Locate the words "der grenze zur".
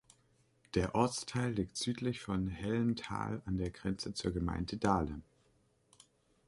3.59-4.31